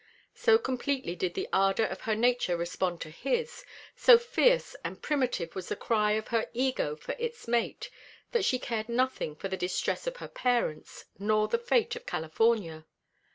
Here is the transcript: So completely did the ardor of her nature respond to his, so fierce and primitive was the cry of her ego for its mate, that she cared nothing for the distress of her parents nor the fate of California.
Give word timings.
So 0.33 0.57
completely 0.57 1.15
did 1.15 1.35
the 1.35 1.47
ardor 1.53 1.85
of 1.85 2.01
her 2.01 2.15
nature 2.15 2.57
respond 2.57 3.01
to 3.01 3.11
his, 3.11 3.63
so 3.95 4.17
fierce 4.17 4.75
and 4.83 4.99
primitive 4.99 5.53
was 5.53 5.69
the 5.69 5.75
cry 5.75 6.13
of 6.13 6.29
her 6.29 6.49
ego 6.53 6.95
for 6.95 7.11
its 7.19 7.47
mate, 7.47 7.91
that 8.31 8.43
she 8.43 8.57
cared 8.57 8.89
nothing 8.89 9.35
for 9.35 9.47
the 9.47 9.55
distress 9.57 10.07
of 10.07 10.17
her 10.17 10.27
parents 10.27 11.05
nor 11.19 11.47
the 11.47 11.59
fate 11.59 11.95
of 11.95 12.07
California. 12.07 12.85